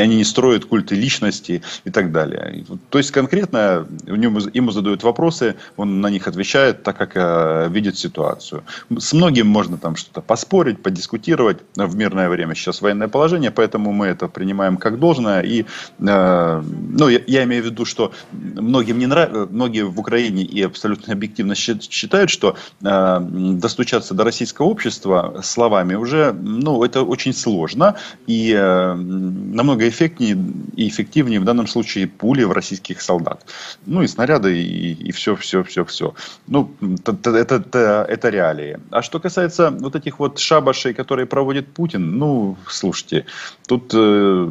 они 0.01 0.17
не 0.17 0.25
строят 0.25 0.65
культы 0.65 0.95
личности 0.95 1.63
и 1.85 1.91
так 1.91 2.13
далее. 2.13 2.65
То 2.91 2.99
есть 2.99 3.11
конкретно 3.11 3.87
ему, 4.07 4.71
задают 4.71 5.03
вопросы, 5.03 5.57
он 5.77 6.01
на 6.01 6.11
них 6.11 6.29
отвечает 6.29 6.83
так, 6.83 6.97
как 6.97 7.13
э, 7.15 7.69
видит 7.71 7.99
ситуацию. 7.99 8.63
С 8.97 9.13
многим 9.13 9.47
можно 9.47 9.79
там 9.79 9.97
что-то 9.97 10.21
поспорить, 10.21 10.83
подискутировать 10.83 11.59
в 11.77 11.97
мирное 11.97 12.29
время. 12.29 12.55
Сейчас 12.55 12.83
военное 12.83 13.09
положение, 13.09 13.51
поэтому 13.51 13.93
мы 13.93 14.07
это 14.07 14.29
принимаем 14.29 14.77
как 14.77 14.99
должное. 14.99 15.43
И, 15.43 15.65
э, 15.99 16.63
ну, 16.63 17.09
я, 17.09 17.21
я 17.27 17.45
имею 17.45 17.63
в 17.63 17.67
виду, 17.67 17.85
что 17.85 18.13
многим 18.33 18.99
не 18.99 19.07
нравится, 19.07 19.49
многие 19.51 19.83
в 19.83 19.99
Украине 19.99 20.43
и 20.43 20.63
абсолютно 20.63 21.10
объективно 21.13 21.55
считают, 21.55 22.31
что 22.31 22.57
э, 22.83 23.19
достучаться 23.21 24.15
до 24.15 24.25
российского 24.25 24.67
общества 24.67 25.41
словами 25.43 25.95
уже, 25.95 26.33
ну, 26.33 26.83
это 26.85 27.03
очень 27.03 27.33
сложно 27.33 27.97
и 28.27 28.53
э, 28.53 28.95
намного 28.95 29.89
эффектнее 29.89 30.39
и 30.77 30.89
эффективнее 30.89 31.41
в 31.41 31.45
данном 31.45 31.67
случае 31.67 32.07
пули 32.07 32.45
в 32.45 32.53
российских 32.53 33.01
солдат. 33.03 33.45
Ну 33.87 34.03
и 34.03 34.07
снаряды 34.07 34.61
и, 34.61 34.93
и 34.93 35.13
все, 35.13 35.37
все, 35.37 35.63
все, 35.63 35.85
все. 35.85 36.15
Ну, 36.47 36.73
это, 36.81 37.31
это, 37.31 38.07
это, 38.09 38.29
реалии. 38.29 38.79
А 38.91 39.03
что 39.03 39.21
касается 39.21 39.71
вот 39.71 39.97
этих 39.97 40.19
вот 40.19 40.39
шабашей, 40.39 40.95
которые 40.95 41.27
проводит 41.27 41.69
Путин, 41.69 42.19
ну, 42.19 42.57
слушайте, 42.69 43.27
тут 43.67 43.93
э, 43.95 44.49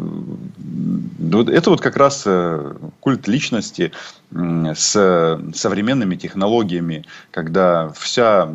это 1.47 1.69
вот 1.69 1.81
как 1.81 1.97
раз 1.97 2.27
культ 2.99 3.27
личности 3.27 3.91
с 4.31 5.41
современными 5.55 6.15
технологиями, 6.15 7.05
когда 7.31 7.89
вся 7.89 8.47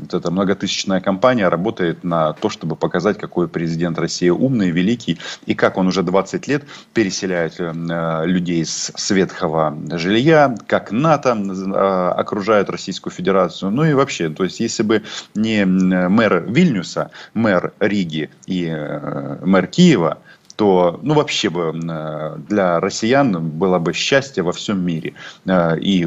вот 0.00 0.14
эта 0.14 0.30
многотысячная 0.30 1.00
компания 1.00 1.48
работает 1.48 2.04
на 2.04 2.32
то, 2.32 2.48
чтобы 2.48 2.76
показать, 2.76 3.18
какой 3.18 3.48
президент 3.48 3.98
России 3.98 4.28
умный, 4.28 4.70
великий, 4.70 5.18
и 5.46 5.54
как 5.54 5.76
он 5.76 5.88
уже 5.88 6.02
20 6.02 6.46
лет 6.48 6.64
переселяет 6.94 7.56
э, 7.58 8.22
людей 8.24 8.64
с, 8.64 8.92
с 8.94 9.10
ветхого 9.10 9.76
жилья, 9.92 10.54
как 10.66 10.90
НАТО 10.92 11.36
э, 11.36 12.08
окружает 12.16 12.70
Российскую 12.70 13.12
Федерацию, 13.12 13.70
ну 13.70 13.84
и 13.84 13.92
вообще, 13.92 14.30
то 14.30 14.44
есть 14.44 14.60
если 14.60 14.82
бы 14.82 15.02
не 15.34 15.64
мэр 15.64 16.44
Вильнюса, 16.46 17.10
мэр 17.34 17.72
Риги 17.80 18.30
и 18.46 18.66
э, 18.66 19.38
мэр 19.44 19.66
Киева, 19.66 20.18
то 20.60 21.00
ну, 21.02 21.14
вообще 21.14 21.48
бы 21.48 21.72
э, 21.74 22.36
для 22.48 22.80
россиян 22.80 23.32
было 23.32 23.78
бы 23.78 23.94
счастье 23.94 24.42
во 24.42 24.52
всем 24.52 24.84
мире. 24.84 25.14
Э, 25.46 25.78
и, 25.78 26.06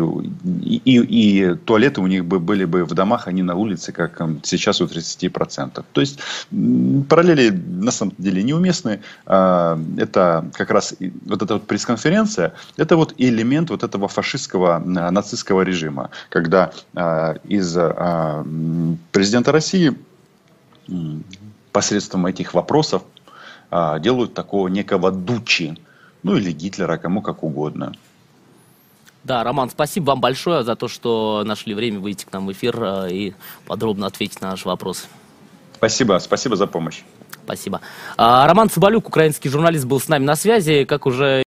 и, 0.63 0.81
и 0.85 1.55
туалеты 1.55 2.01
у 2.01 2.07
них 2.07 2.23
бы 2.25 2.39
были 2.39 2.65
бы 2.65 2.85
в 2.85 2.93
домах, 2.93 3.27
а 3.27 3.31
не 3.31 3.41
на 3.41 3.55
улице, 3.55 3.91
как 3.91 4.21
сейчас 4.43 4.79
у 4.79 4.85
30%. 4.85 5.83
То 5.91 6.01
есть 6.01 6.19
параллели 7.09 7.49
на 7.49 7.91
самом 7.91 8.13
деле 8.19 8.43
неуместны. 8.43 8.99
Э, 9.25 9.75
это 9.97 10.45
как 10.53 10.69
раз 10.69 10.93
вот 11.25 11.41
эта 11.41 11.53
вот 11.55 11.65
пресс-конференция, 11.65 12.53
это 12.77 12.95
вот 12.95 13.15
элемент 13.17 13.71
вот 13.71 13.81
этого 13.81 14.07
фашистского 14.07 14.77
нацистского 14.77 15.63
режима, 15.63 16.11
когда 16.29 16.71
из 17.49 17.75
президента 19.11 19.51
России 19.51 19.97
посредством 21.71 22.27
этих 22.27 22.53
вопросов 22.53 23.01
а, 23.75 23.97
делают 23.97 24.35
такого 24.35 24.67
некого 24.67 25.11
Дучи, 25.11 25.75
ну 26.21 26.37
или 26.37 26.51
Гитлера, 26.51 26.97
кому 26.97 27.23
как 27.23 27.43
угодно. 27.43 27.93
Да, 29.23 29.43
Роман, 29.43 29.71
спасибо 29.71 30.11
вам 30.11 30.21
большое 30.21 30.63
за 30.63 30.75
то, 30.75 30.87
что 30.87 31.43
нашли 31.43 31.73
время 31.73 31.99
выйти 31.99 32.25
к 32.25 32.31
нам 32.31 32.45
в 32.45 32.51
эфир 32.51 32.77
а, 32.79 33.07
и 33.07 33.33
подробно 33.65 34.05
ответить 34.05 34.41
на 34.41 34.51
наш 34.51 34.65
вопрос. 34.65 35.07
Спасибо, 35.75 36.19
спасибо 36.19 36.55
за 36.55 36.67
помощь. 36.67 37.01
Спасибо. 37.45 37.81
А, 38.15 38.45
Роман 38.47 38.69
Цыбалюк, 38.69 39.07
украинский 39.07 39.49
журналист, 39.49 39.85
был 39.85 39.99
с 39.99 40.07
нами 40.07 40.23
на 40.23 40.35
связи. 40.35 40.85
Как 40.85 41.07
уже 41.07 41.41